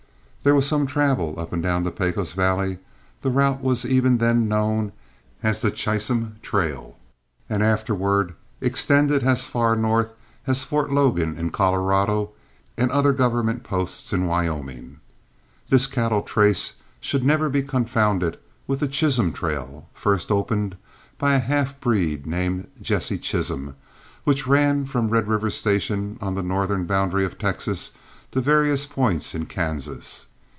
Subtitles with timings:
[0.43, 2.79] There was some travel up and down the Pecos valley,
[3.21, 4.91] the route was even then known
[5.43, 6.97] as the Chisum trail,
[7.47, 10.13] and afterward extended as far north
[10.47, 12.31] as Fort Logan in Colorado
[12.75, 14.97] and other government posts in Wyoming.
[15.69, 20.75] This cattle trace should never be confounded with the Chisholm trail, first opened
[21.19, 23.75] by a half breed named Jesse Chisholm,
[24.23, 27.91] which ran from Red River Station on the northern boundary of Texas
[28.31, 30.25] to various points in Kansas.